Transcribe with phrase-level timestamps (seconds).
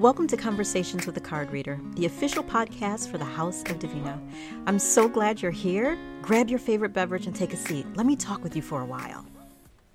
[0.00, 4.20] Welcome to Conversations with a Card Reader, the official podcast for the House of Divina.
[4.66, 5.96] I'm so glad you're here.
[6.20, 7.86] Grab your favorite beverage and take a seat.
[7.94, 9.24] Let me talk with you for a while.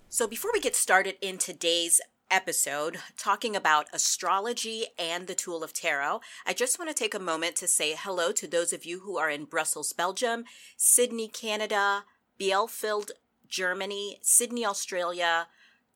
[0.08, 2.00] So, before we get started in today's
[2.32, 7.20] episode talking about astrology and the tool of tarot, I just want to take a
[7.20, 10.46] moment to say hello to those of you who are in Brussels, Belgium,
[10.78, 12.06] Sydney, Canada,
[12.40, 13.12] Bielefeld,
[13.50, 15.48] Germany, Sydney, Australia,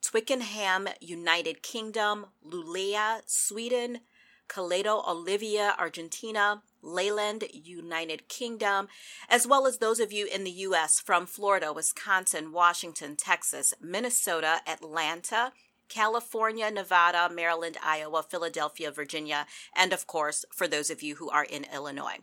[0.04, 4.02] Twickenham, United Kingdom, Luleå, Sweden,
[4.48, 8.90] Caleta, Olivia, Argentina, Leyland, United Kingdom,
[9.30, 11.00] as well as those of you in the U.S.
[11.00, 15.54] from Florida, Wisconsin, Washington, Texas, Minnesota, Atlanta,
[15.90, 21.44] California, Nevada, Maryland, Iowa, Philadelphia, Virginia, and of course, for those of you who are
[21.44, 22.18] in Illinois.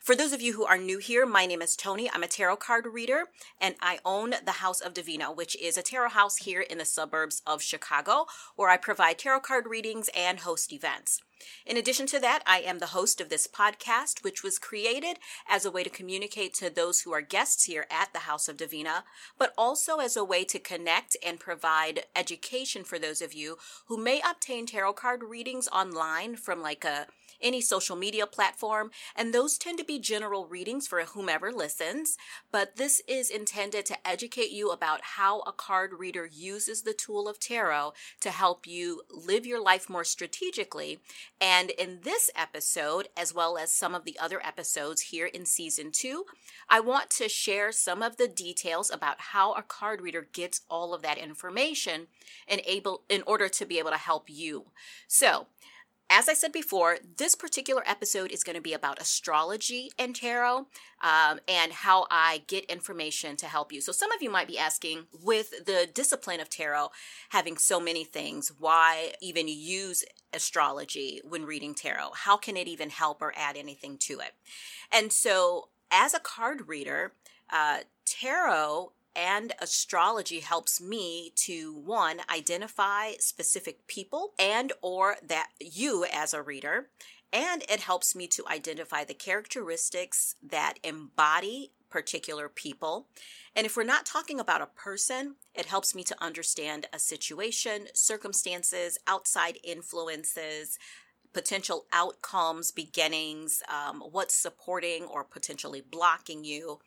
[0.00, 2.10] For those of you who are new here, my name is Tony.
[2.10, 3.24] I'm a tarot card reader
[3.60, 6.84] and I own the House of Divina, which is a tarot house here in the
[6.84, 11.22] suburbs of Chicago where I provide tarot card readings and host events.
[11.66, 15.64] In addition to that, I am the host of this podcast, which was created as
[15.64, 19.04] a way to communicate to those who are guests here at the House of Divina,
[19.38, 23.96] but also as a way to connect and provide education for those of you who
[23.96, 27.06] may obtain tarot card readings online from like a
[27.40, 32.16] any social media platform, and those tend to be general readings for whomever listens.
[32.50, 37.28] But this is intended to educate you about how a card reader uses the tool
[37.28, 41.00] of tarot to help you live your life more strategically.
[41.40, 45.90] And in this episode, as well as some of the other episodes here in season
[45.92, 46.24] two,
[46.68, 50.94] I want to share some of the details about how a card reader gets all
[50.94, 52.08] of that information
[52.48, 54.66] and able in order to be able to help you.
[55.06, 55.46] So,
[56.08, 60.66] as I said before, this particular episode is going to be about astrology and tarot
[61.02, 63.80] um, and how I get information to help you.
[63.80, 66.90] So, some of you might be asking, with the discipline of tarot
[67.30, 72.12] having so many things, why even use astrology when reading tarot?
[72.14, 74.32] How can it even help or add anything to it?
[74.92, 77.14] And so, as a card reader,
[77.50, 86.04] uh, tarot and astrology helps me to one identify specific people and or that you
[86.12, 86.90] as a reader
[87.32, 93.08] and it helps me to identify the characteristics that embody particular people.
[93.54, 97.88] And if we're not talking about a person, it helps me to understand a situation,
[97.94, 100.78] circumstances, outside influences,
[101.36, 106.78] potential outcomes, beginnings, um, what's supporting or potentially blocking you.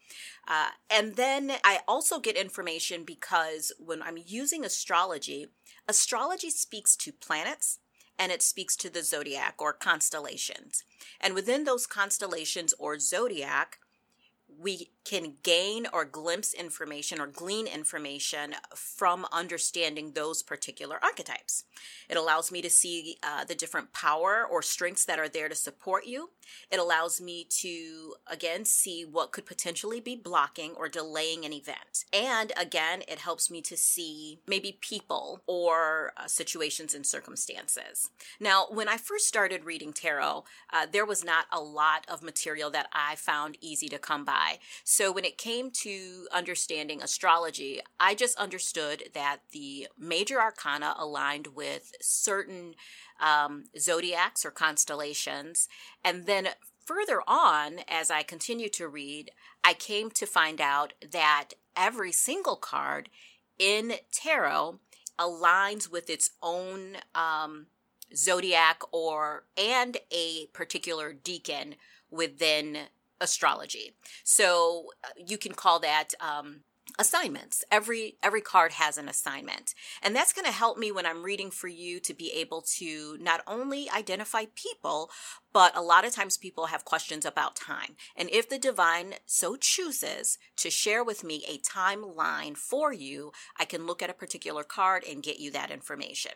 [0.47, 5.49] Uh, and then I also get information because when I'm using astrology,
[5.87, 7.77] astrology speaks to planets
[8.17, 10.83] and it speaks to the zodiac or constellations.
[11.21, 13.77] And within those constellations or zodiac,
[14.59, 21.63] we can gain or glimpse information or glean information from understanding those particular archetypes.
[22.09, 25.55] It allows me to see uh, the different power or strengths that are there to
[25.55, 26.29] support you.
[26.71, 32.05] It allows me to, again, see what could potentially be blocking or delaying an event.
[32.11, 38.09] And again, it helps me to see maybe people or uh, situations and circumstances.
[38.39, 40.43] Now, when I first started reading tarot,
[40.73, 44.59] uh, there was not a lot of material that I found easy to come by.
[44.91, 51.49] So when it came to understanding astrology, I just understood that the major arcana aligned
[51.53, 52.73] with certain
[53.19, 55.69] um, zodiacs or constellations.
[56.03, 56.47] And then
[56.83, 59.29] further on, as I continued to read,
[59.63, 63.09] I came to find out that every single card
[63.59, 64.79] in tarot
[65.19, 67.67] aligns with its own um,
[68.15, 71.75] zodiac or and a particular decan
[72.09, 72.87] within
[73.21, 73.93] astrology.
[74.23, 76.61] So uh, you can call that um,
[76.97, 77.63] assignments.
[77.71, 79.73] Every every card has an assignment.
[80.01, 83.17] And that's going to help me when i'm reading for you to be able to
[83.19, 85.09] not only identify people
[85.51, 87.95] but a lot of times people have questions about time.
[88.15, 93.65] And if the divine so chooses to share with me a timeline for you i
[93.65, 96.31] can look at a particular card and get you that information.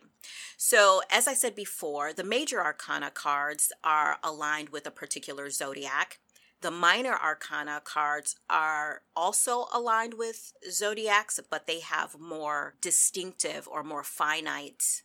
[0.57, 6.19] So as i said before the major arcana cards are aligned with a particular zodiac
[6.63, 13.83] the minor arcana cards are also aligned with zodiacs, but they have more distinctive or
[13.83, 15.03] more finite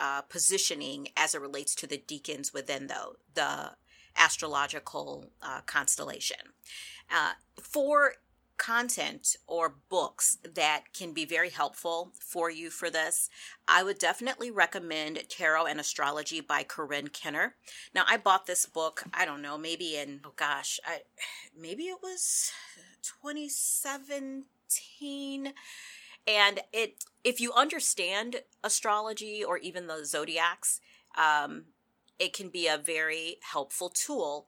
[0.00, 3.70] uh, positioning as it relates to the decans within the, the
[4.16, 6.38] astrological uh, constellation.
[7.08, 7.32] Uh,
[7.62, 8.14] for
[8.58, 13.30] content or books that can be very helpful for you for this,
[13.68, 17.56] I would definitely recommend Tarot and Astrology by Corrine Kenner.
[17.94, 21.00] Now, I bought this book, I don't know, maybe in, oh gosh, I,
[21.58, 22.52] maybe it was
[23.02, 25.52] 2017.
[26.28, 30.80] And it, if you understand astrology or even the zodiacs,
[31.16, 31.66] um,
[32.18, 34.46] it can be a very helpful tool,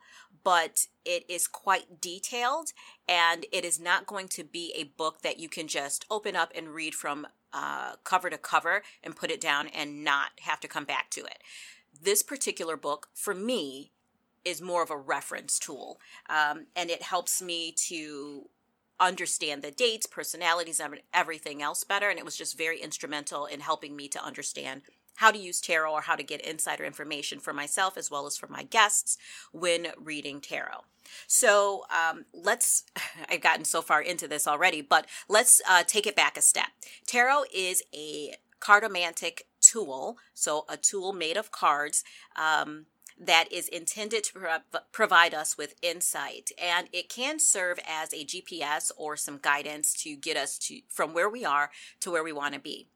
[0.49, 2.73] but it is quite detailed
[3.07, 6.51] and it is not going to be a book that you can just open up
[6.57, 10.67] and read from uh, cover to cover and put it down and not have to
[10.67, 11.43] come back to it.
[12.03, 13.93] This particular book, for me,
[14.43, 16.01] is more of a reference tool
[16.31, 18.49] um, and it helps me to
[18.99, 22.09] understand the dates, personalities, and everything else better.
[22.09, 24.81] And it was just very instrumental in helping me to understand
[25.19, 28.37] how to use tarot or how to get insider information for myself as well as
[28.37, 29.19] for my guests
[29.53, 30.85] when reading tarot.
[31.27, 32.85] So um, let's,
[33.29, 36.69] I've gotten so far into this already, but let's uh, take it back a step.
[37.07, 42.05] Tarot is a cardomantic tool, so a tool made of cards.
[42.37, 42.87] Um,
[43.21, 48.25] that is intended to pro- provide us with insight and it can serve as a
[48.25, 52.31] GPS or some guidance to get us to from where we are to where we
[52.31, 52.87] want to be.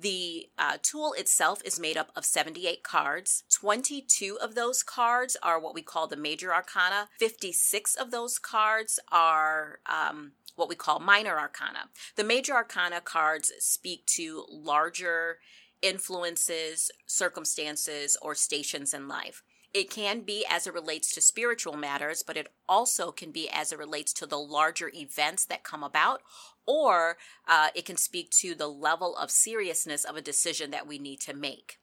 [0.00, 3.44] The uh, tool itself is made up of 78 cards.
[3.52, 7.08] 22 of those cards are what we call the major arcana.
[7.18, 11.90] 56 of those cards are um, what we call minor arcana.
[12.16, 15.38] The major arcana cards speak to larger
[15.82, 19.42] influences, circumstances, or stations in life.
[19.74, 23.72] It can be as it relates to spiritual matters, but it also can be as
[23.72, 26.20] it relates to the larger events that come about,
[26.66, 27.16] or
[27.46, 31.20] uh, it can speak to the level of seriousness of a decision that we need
[31.20, 31.78] to make.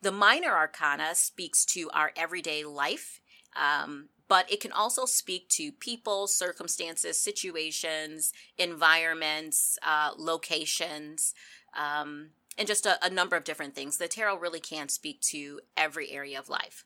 [0.00, 3.20] The minor arcana speaks to our everyday life,
[3.54, 11.34] um, but it can also speak to people, circumstances, situations, environments, uh, locations.
[11.78, 13.96] Um, and just a, a number of different things.
[13.96, 16.84] The tarot really can speak to every area of life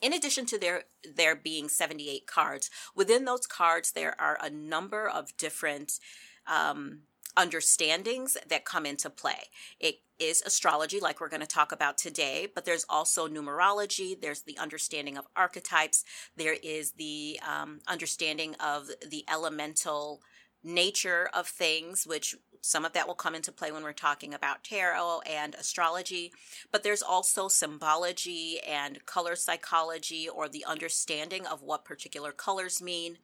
[0.00, 0.84] in addition to there
[1.16, 5.98] there being 78 cards within those cards there are a number of different
[6.48, 7.00] um,
[7.36, 9.50] understandings that come into play.
[9.78, 14.42] It is astrology like we're going to talk about today but there's also numerology there's
[14.42, 16.04] the understanding of archetypes
[16.36, 20.20] there is the um, understanding of the elemental
[20.68, 24.64] nature of things which some of that will come into play when we're talking about
[24.64, 26.32] tarot and astrology,
[26.70, 33.18] but there's also symbology and color psychology or the understanding of what particular colors mean.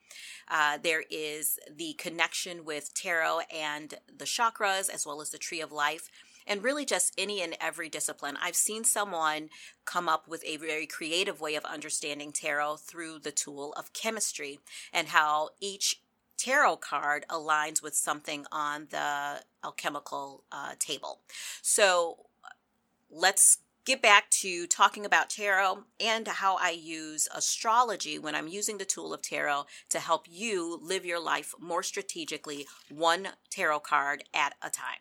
[0.48, 5.60] Uh, there is the connection with tarot and the chakras as well as the tree
[5.60, 6.08] of life
[6.46, 8.36] and really just any and every discipline.
[8.40, 9.48] I've seen someone
[9.84, 14.60] come up with a very creative way of understanding tarot through the tool of chemistry
[14.92, 16.00] and how each
[16.36, 21.20] tarot card aligns with something on the alchemical uh, table.
[21.62, 22.26] So
[23.10, 28.78] let's get back to talking about tarot and how I use astrology when I'm using
[28.78, 34.24] the tool of tarot to help you live your life more strategically, one tarot card
[34.32, 35.00] at a time.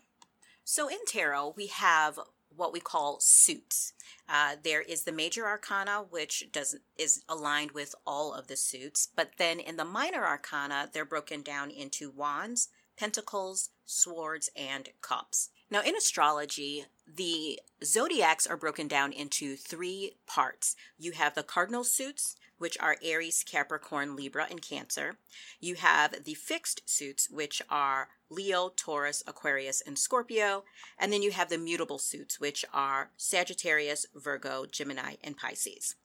[0.65, 2.19] So in tarot, we have
[2.55, 3.93] what we call suits.
[4.27, 9.07] Uh, there is the major arcana, which does is aligned with all of the suits,
[9.15, 15.49] but then in the minor arcana, they're broken down into wands, pentacles, swords, and cups.
[15.69, 20.75] Now, in astrology, the zodiacs are broken down into three parts.
[20.97, 25.15] You have the cardinal suits, which are Aries, Capricorn, Libra, and Cancer.
[25.59, 30.63] You have the fixed suits, which are Leo, Taurus, Aquarius, and Scorpio.
[30.97, 35.95] And then you have the mutable suits, which are Sagittarius, Virgo, Gemini, and Pisces.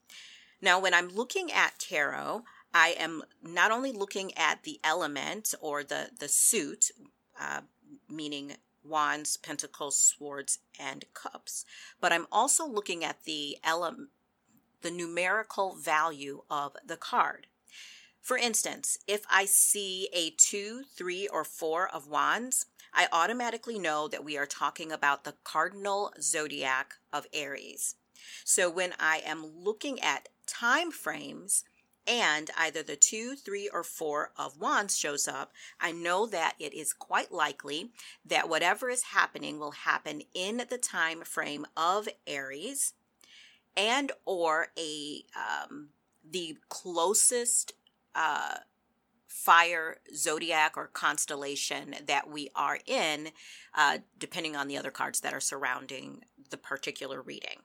[0.61, 5.83] Now, when I'm looking at tarot, I am not only looking at the element or
[5.83, 6.91] the, the suit,
[7.39, 7.61] uh,
[8.09, 11.65] meaning wands, pentacles, swords, and cups,
[11.99, 14.09] but I'm also looking at the element
[14.81, 17.47] the numerical value of the card.
[18.21, 24.07] For instance, if I see a two, three, or four of wands, I automatically know
[24.07, 27.95] that we are talking about the cardinal zodiac of Aries.
[28.43, 31.63] So when I am looking at time frames
[32.09, 36.73] and either the two, three, or four of wands shows up, I know that it
[36.73, 37.91] is quite likely
[38.25, 42.93] that whatever is happening will happen in the time frame of Aries
[43.77, 45.89] and or a um,
[46.27, 47.73] the closest
[48.15, 48.55] uh,
[49.27, 53.29] fire zodiac or constellation that we are in,
[53.75, 57.59] uh, depending on the other cards that are surrounding the particular reading.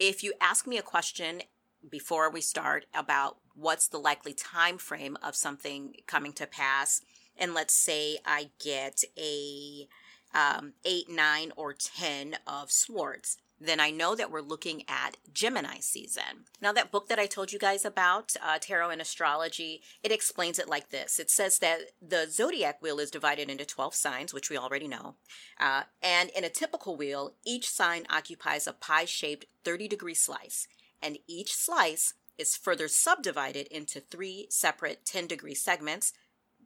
[0.00, 1.42] If you ask me a question
[1.88, 7.02] before we start about what's the likely time frame of something coming to pass,
[7.36, 9.88] and let's say I get a
[10.34, 15.80] um, eight, nine, or ten of swords then I know that we're looking at Gemini
[15.80, 16.46] season.
[16.62, 20.58] Now, that book that I told you guys about, uh, Tarot and Astrology, it explains
[20.58, 21.18] it like this.
[21.18, 25.16] It says that the zodiac wheel is divided into 12 signs, which we already know.
[25.60, 30.66] Uh, and in a typical wheel, each sign occupies a pie shaped 30 degree slice.
[31.02, 36.12] And each slice is further subdivided into three separate 10 degree segments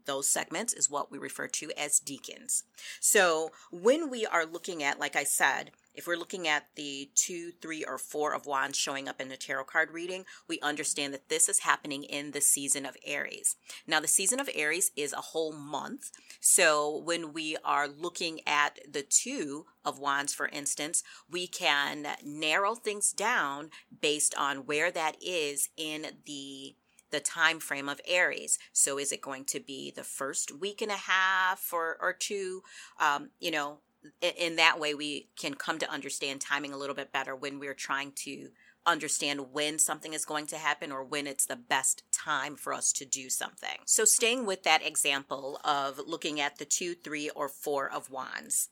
[0.07, 2.63] those segments is what we refer to as decans.
[3.01, 7.53] So when we are looking at, like I said, if we're looking at the two,
[7.63, 11.29] three, or four of wands showing up in the tarot card reading, we understand that
[11.29, 13.57] this is happening in the season of Aries.
[13.87, 16.11] Now, the season of Aries is a whole month.
[16.41, 22.75] So when we are looking at the two of wands, for instance, we can narrow
[22.75, 23.71] things down
[24.01, 26.75] based on where that is in the
[27.11, 28.59] the time frame of Aries.
[28.73, 32.63] So is it going to be the first week and a half or, or two?
[33.01, 33.79] Um, you know,
[34.21, 37.75] in, that way, we can come to understand timing a little bit better when we're
[37.75, 38.49] trying to
[38.87, 42.93] understand when something is going to happen or when it's the best time for us
[42.93, 43.79] to do something.
[43.87, 48.69] So, staying with that example of looking at the two, three, or four of wands,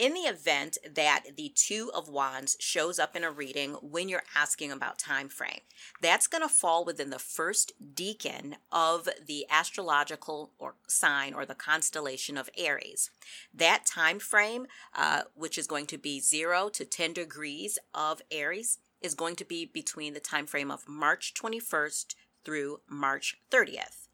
[0.00, 4.22] in the event that the two of wands shows up in a reading when you're
[4.34, 5.60] asking about time frame
[6.00, 11.54] that's going to fall within the first decan of the astrological or sign or the
[11.54, 13.10] constellation of aries.
[13.52, 14.66] That time frame
[14.96, 19.44] uh, which is going to be 0 to 10 degrees of aries is going to
[19.44, 24.08] be between the time frame of march 21st through march 30th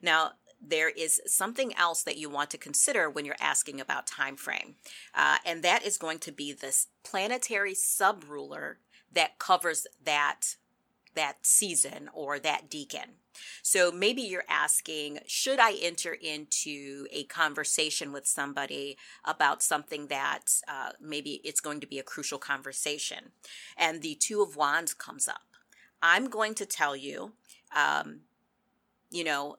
[0.00, 0.32] now
[0.66, 4.76] there is something else that you want to consider when you're asking about time frame
[5.14, 8.74] uh, and that is going to be this planetary subruler
[9.12, 10.56] that covers that
[11.14, 13.16] that season or that decan.
[13.62, 20.44] so maybe you're asking should i enter into a conversation with somebody about something that
[20.68, 23.32] uh, maybe it's going to be a crucial conversation
[23.76, 25.42] and the two of wands comes up
[26.02, 27.32] i'm going to tell you
[27.76, 28.20] um,
[29.10, 29.56] you know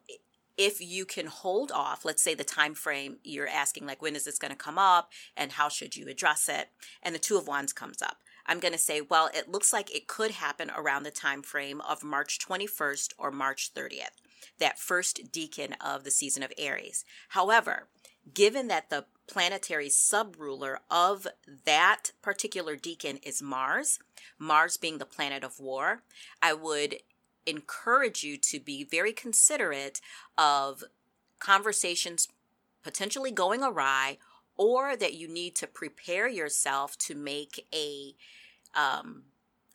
[0.57, 4.25] if you can hold off let's say the time frame you're asking like when is
[4.25, 6.69] this going to come up and how should you address it?
[7.01, 8.17] And the two of wands comes up.
[8.45, 11.81] I'm going to say well it looks like it could happen around the time frame
[11.81, 14.19] of march 21st or march 30th
[14.59, 17.05] that first decan of the season of aries.
[17.29, 17.87] However
[18.33, 21.27] given that the planetary subruler of
[21.65, 23.99] that particular decan is mars
[24.37, 26.03] mars being the planet of war
[26.41, 26.97] i would
[27.45, 30.01] encourage you to be very considerate
[30.37, 30.83] of
[31.39, 32.27] conversations
[32.83, 34.17] potentially going awry
[34.55, 38.15] or that you need to prepare yourself to make a
[38.75, 39.23] um,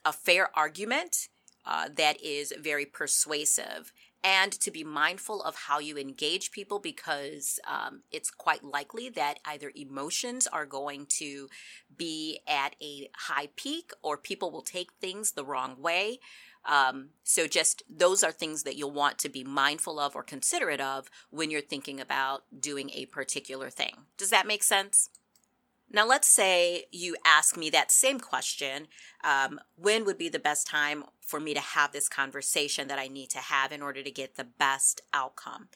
[0.04, 1.28] a fair argument
[1.64, 3.92] uh, that is very persuasive
[4.24, 9.38] and to be mindful of how you engage people because um, it's quite likely that
[9.44, 11.48] either emotions are going to
[11.96, 16.18] be at a high peak or people will take things the wrong way
[16.68, 20.82] um, so, just those are things that you'll want to be mindful of or considerate
[20.82, 23.96] of when you're thinking about doing a particular thing.
[24.18, 25.08] Does that make sense?
[25.90, 28.88] Now, let's say you ask me that same question
[29.24, 33.08] um, when would be the best time for me to have this conversation that I
[33.08, 35.68] need to have in order to get the best outcome?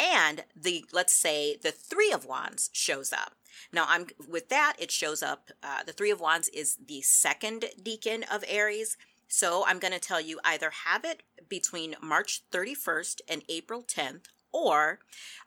[0.00, 3.34] And the let's say the three of wands shows up.
[3.72, 4.74] Now, I'm with that.
[4.78, 5.50] It shows up.
[5.62, 8.96] Uh, the three of wands is the second decan of Aries.
[9.30, 14.24] So I'm going to tell you either have it between March 31st and April 10th,
[14.52, 14.98] or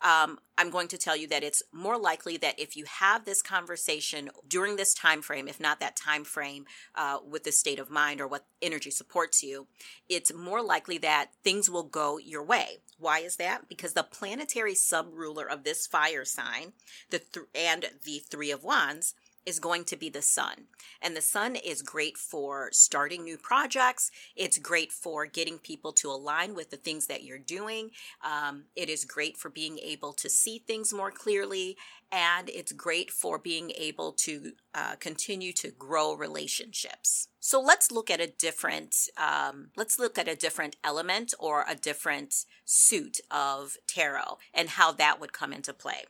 [0.02, 3.42] um, i'm going to tell you that it's more likely that if you have this
[3.42, 7.90] conversation during this time frame if not that time frame uh, with the state of
[7.90, 9.68] mind or what energy supports you
[10.08, 12.78] it's more likely that things will go your way.
[12.98, 13.68] Why is that?
[13.68, 16.74] Because the planetary sub ruler of this fire sign
[17.10, 20.68] the th- and the three of wands is going to be the sun.
[21.02, 24.12] And the sun is great for starting new projects.
[24.36, 27.92] It's great for getting people to align with the things that you're doing.
[28.24, 31.78] Um, it is great for being able to see things more clearly.
[32.12, 37.28] And it's great for being able to uh, continue to grow relationships.
[37.40, 41.76] So let's look at a different, um, let's look at a different element or a
[41.76, 46.06] different suit of tarot and how that would come into play.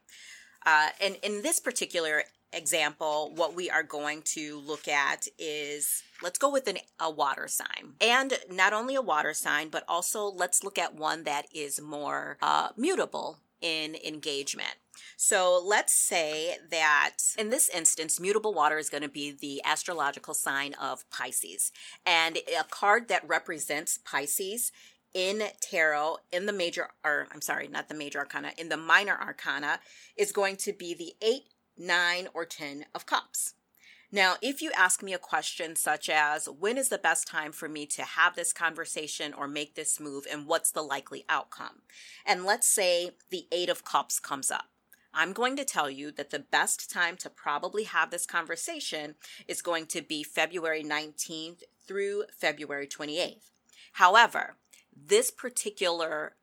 [0.66, 2.24] Uh, and in this particular
[2.54, 7.48] example, what we are going to look at is let's go with an, a water
[7.48, 7.94] sign.
[8.00, 12.38] And not only a water sign, but also let's look at one that is more
[12.42, 14.76] uh, mutable in engagement.
[15.18, 20.34] So let's say that in this instance, mutable water is going to be the astrological
[20.34, 21.72] sign of Pisces.
[22.06, 24.72] And a card that represents Pisces
[25.14, 29.18] in tarot in the major or I'm sorry, not the major arcana, in the minor
[29.20, 29.80] arcana
[30.18, 31.44] is going to be the 8
[31.78, 33.54] nine, or 10 of cups.
[34.12, 37.68] Now, if you ask me a question such as, when is the best time for
[37.68, 41.82] me to have this conversation or make this move, and what's the likely outcome?
[42.24, 44.66] And let's say the Eight of Cups comes up.
[45.16, 49.16] I'm going to tell you that the best time to probably have this conversation
[49.48, 53.50] is going to be February 19th through February 28th.
[53.94, 54.58] However,
[54.96, 56.36] this particular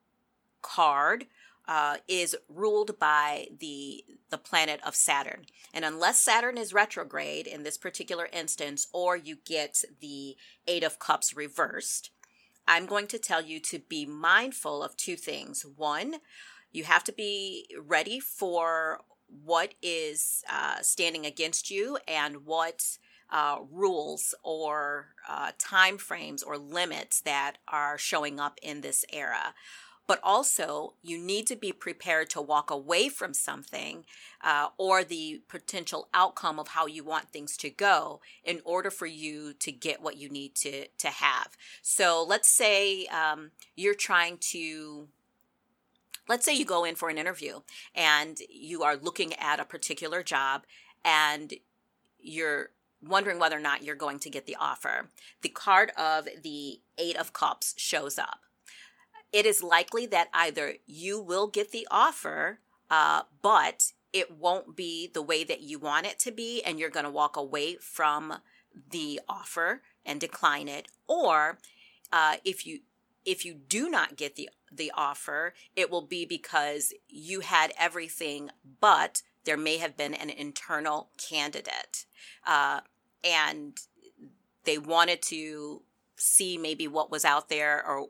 [0.63, 1.27] card
[1.71, 7.63] uh, is ruled by the the planet of Saturn, and unless Saturn is retrograde in
[7.63, 10.37] this particular instance, or you get the
[10.67, 12.11] Eight of Cups reversed,
[12.67, 15.65] I'm going to tell you to be mindful of two things.
[15.65, 16.17] One,
[16.73, 19.01] you have to be ready for
[19.45, 22.99] what is uh, standing against you and what
[23.31, 29.55] uh, rules or uh, time frames or limits that are showing up in this era.
[30.07, 34.05] But also, you need to be prepared to walk away from something
[34.43, 39.07] uh, or the potential outcome of how you want things to go in order for
[39.07, 41.57] you to get what you need to, to have.
[41.81, 45.09] So, let's say um, you're trying to
[46.29, 47.59] let's say you go in for an interview
[47.93, 50.63] and you are looking at a particular job
[51.05, 51.55] and
[52.21, 52.71] you're
[53.03, 55.09] wondering whether or not you're going to get the offer.
[55.43, 58.41] The card of the Eight of Cups shows up.
[59.33, 62.61] It is likely that either you will get the offer,
[62.91, 66.91] uh, but it won't be the way that you want it to be, and you're
[66.91, 68.39] going to walk away from
[68.91, 70.89] the offer and decline it.
[71.07, 71.59] Or
[72.13, 72.81] uh, if you
[73.25, 78.51] if you do not get the the offer, it will be because you had everything,
[78.81, 82.05] but there may have been an internal candidate,
[82.47, 82.81] uh,
[83.25, 83.79] and
[84.65, 85.83] they wanted to
[86.17, 88.09] see maybe what was out there or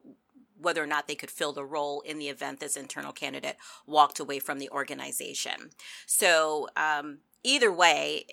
[0.61, 4.21] whether or not they could fill the role in the event this internal candidate walked
[4.21, 5.71] away from the organization.
[6.07, 8.27] So, um, either way,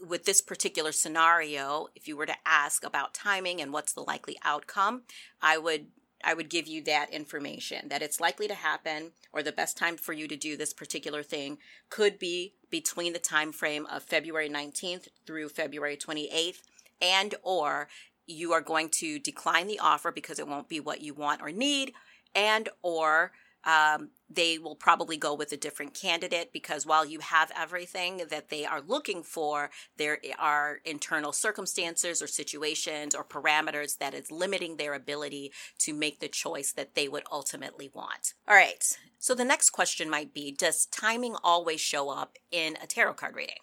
[0.00, 4.36] with this particular scenario, if you were to ask about timing and what's the likely
[4.44, 5.02] outcome,
[5.40, 5.86] I would
[6.26, 9.98] I would give you that information that it's likely to happen or the best time
[9.98, 11.58] for you to do this particular thing
[11.90, 16.62] could be between the time frame of February 19th through February 28th
[17.02, 17.88] and or
[18.26, 21.50] you are going to decline the offer because it won't be what you want or
[21.50, 21.92] need
[22.34, 23.32] and or
[23.64, 28.50] um, they will probably go with a different candidate because while you have everything that
[28.50, 34.76] they are looking for, there are internal circumstances or situations or parameters that is limiting
[34.76, 38.34] their ability to make the choice that they would ultimately want.
[38.46, 38.84] All right.
[39.18, 43.34] So the next question might be Does timing always show up in a tarot card
[43.34, 43.56] reading?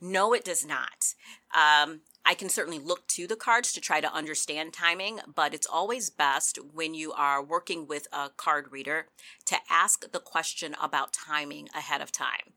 [0.00, 1.14] No, it does not.
[1.54, 5.66] Um, I can certainly look to the cards to try to understand timing, but it's
[5.66, 9.06] always best when you are working with a card reader
[9.46, 12.52] to ask the question about timing ahead of time.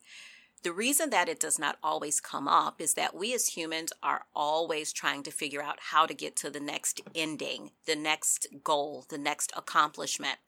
[0.64, 4.24] The reason that it does not always come up is that we as humans are
[4.34, 9.04] always trying to figure out how to get to the next ending, the next goal,
[9.10, 10.38] the next accomplishment.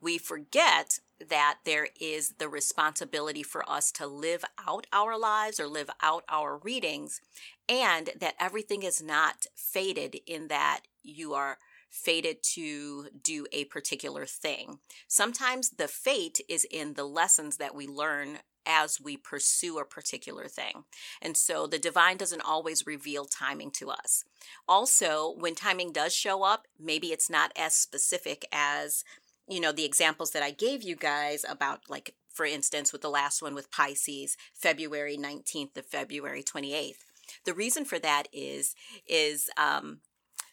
[0.00, 5.66] We forget that there is the responsibility for us to live out our lives or
[5.66, 7.20] live out our readings,
[7.68, 11.58] and that everything is not fated in that you are
[11.90, 14.78] fated to do a particular thing.
[15.06, 20.48] Sometimes the fate is in the lessons that we learn as we pursue a particular
[20.48, 20.84] thing.
[21.22, 24.24] And so the divine doesn't always reveal timing to us.
[24.68, 29.04] Also, when timing does show up, maybe it's not as specific as,
[29.48, 33.08] you know, the examples that I gave you guys about like for instance with the
[33.08, 36.98] last one with Pisces, February 19th to February 28th.
[37.46, 38.74] The reason for that is
[39.08, 40.00] is um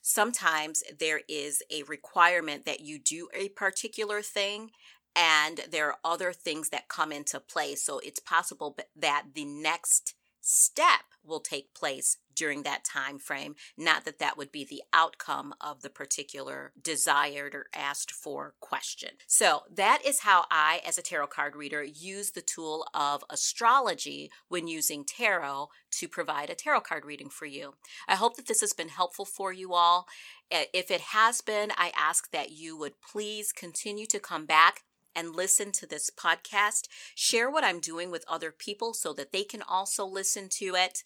[0.01, 4.71] sometimes there is a requirement that you do a particular thing
[5.15, 7.75] and there are other things that come into play.
[7.75, 13.55] So it's possible that the next step will take place during that time frame.
[13.77, 19.11] Not that that would be the outcome of the particular desired or asked for question.
[19.27, 24.31] So that is how i as a tarot card reader use the tool of astrology
[24.49, 27.75] when using tarot to provide a tarot card reading for you.
[28.07, 30.07] I hope that this has been helpful for you all.
[30.51, 34.81] If it has been i ask that you would please continue to come back
[35.15, 36.87] and listen to this podcast.
[37.15, 41.03] Share what I'm doing with other people so that they can also listen to it.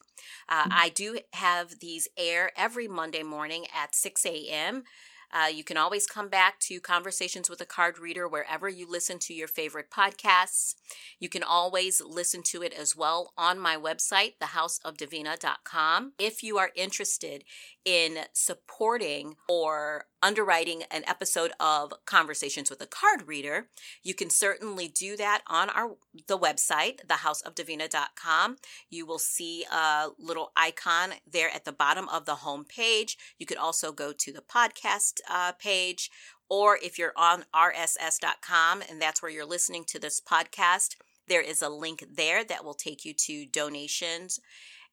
[0.50, 0.74] Uh, mm-hmm.
[0.74, 4.84] I do have these air every Monday morning at 6 a.m.
[5.32, 9.20] Uh, you can always come back to Conversations with a Card Reader wherever you listen
[9.20, 10.76] to your favorite podcasts.
[11.20, 16.14] You can always listen to it as well on my website, thehouseofdivina.com.
[16.18, 17.44] If you are interested
[17.88, 23.70] in supporting or underwriting an episode of Conversations with a Card Reader,
[24.04, 25.96] you can certainly do that on our
[26.28, 28.58] the website, thehouseofdivina.com.
[28.90, 33.18] You will see a little icon there at the bottom of the home page.
[33.40, 36.12] You could also go to the podcast uh, page,
[36.50, 40.98] or if you're on rss.com and that's where you're listening to this podcast,
[41.30, 44.42] there is a link there that will take you to donations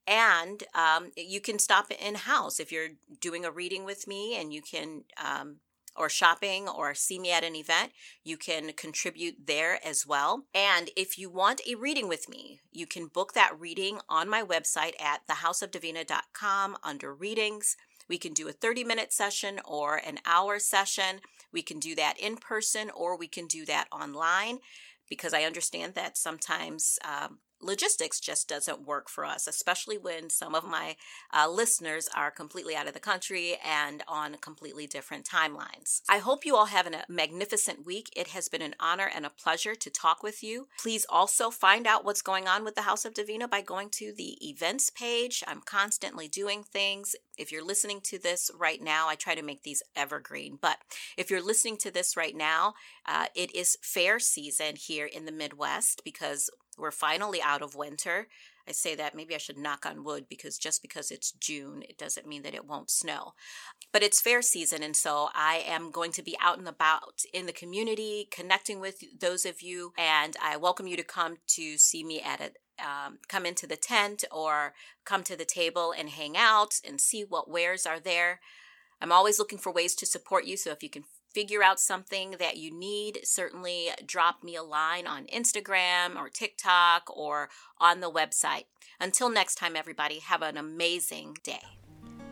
[0.07, 2.90] And um, you can stop in house if you're
[3.21, 5.57] doing a reading with me and you can, um,
[5.97, 7.93] or shopping or see me at an event,
[8.25, 10.45] you can contribute there as well.
[10.53, 14.43] And if you want a reading with me, you can book that reading on my
[14.43, 17.77] website at thehouseofdivina.com under readings.
[18.09, 21.21] We can do a 30 minute session or an hour session.
[21.53, 24.59] We can do that in person or we can do that online
[25.09, 30.55] because I understand that sometimes um, logistics just doesn't work for us, especially when some
[30.55, 30.96] of my
[31.33, 36.03] uh, listeners are completely out of the country and on completely different timelines.
[36.09, 38.11] I hope you all have a magnificent week.
[38.14, 40.68] It has been an honor and a pleasure to talk with you.
[40.81, 44.12] Please also find out what's going on with the House of Divina by going to
[44.16, 45.42] the events page.
[45.46, 47.16] I'm constantly doing things.
[47.37, 50.79] If you're listening to this right now, I try to make these evergreen, but
[51.16, 52.74] if you're listening to this right now,
[53.07, 58.29] uh, it is fair season here in the Midwest because we're finally out of winter.
[58.67, 61.99] I say that maybe I should knock on wood because just because it's June, it
[61.99, 63.35] doesn't mean that it won't snow.
[63.93, 67.47] But it's fair season, and so I am going to be out and about in
[67.47, 72.03] the community, connecting with those of you, and I welcome you to come to see
[72.05, 76.37] me at a um, come into the tent or come to the table and hang
[76.37, 78.41] out and see what wares are there.
[79.01, 82.37] I'm always looking for ways to support you, so if you can figure out something
[82.38, 88.11] that you need, certainly drop me a line on Instagram or TikTok or on the
[88.11, 88.64] website.
[89.01, 91.61] Until next time, everybody, have an amazing day.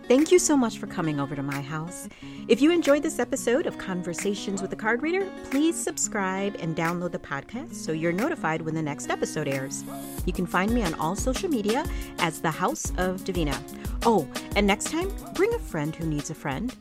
[0.08, 2.08] Thank you so much for coming over to my house.
[2.48, 7.12] If you enjoyed this episode of Conversations with a Card Reader, please subscribe and download
[7.12, 9.84] the podcast so you're notified when the next episode airs.
[10.26, 11.84] You can find me on all social media
[12.18, 13.58] as The House of Divina.
[14.04, 16.74] Oh, and next time, bring a friend who needs a friend.